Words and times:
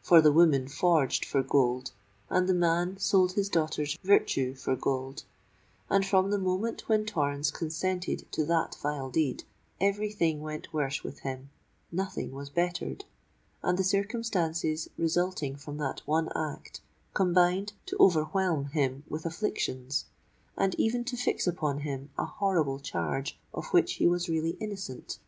For 0.00 0.22
the 0.22 0.32
woman 0.32 0.66
forged 0.66 1.26
for 1.26 1.42
gold—and 1.42 2.48
the 2.48 2.54
man 2.54 2.96
sold 2.98 3.32
his 3.32 3.50
daughter's 3.50 3.98
virtue 4.02 4.54
for 4.54 4.74
gold; 4.74 5.24
and 5.90 6.06
from 6.06 6.30
the 6.30 6.38
moment 6.38 6.88
when 6.88 7.04
Torrens 7.04 7.50
consented 7.50 8.24
to 8.32 8.46
that 8.46 8.76
vile 8.82 9.10
deed, 9.10 9.44
every 9.78 10.10
thing 10.10 10.40
went 10.40 10.72
worse 10.72 11.04
with 11.04 11.18
him—nothing 11.18 12.32
was 12.32 12.48
bettered—and 12.48 13.76
the 13.78 13.84
circumstances 13.84 14.88
resulting 14.96 15.54
from 15.54 15.76
that 15.76 16.00
one 16.06 16.30
act, 16.34 16.80
combined 17.12 17.74
to 17.84 17.96
overwhelm 18.00 18.68
him 18.70 19.04
with 19.06 19.26
afflictions, 19.26 20.06
and 20.56 20.74
even 20.76 21.04
to 21.04 21.14
fix 21.14 21.46
upon 21.46 21.80
him 21.80 22.08
a 22.16 22.24
horrible 22.24 22.78
charge 22.80 23.38
of 23.52 23.66
which 23.74 23.96
he 23.96 24.06
was 24.06 24.30
really 24.30 24.56
innocent! 24.62 25.18